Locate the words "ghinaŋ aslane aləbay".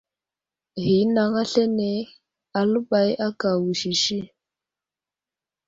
0.83-3.09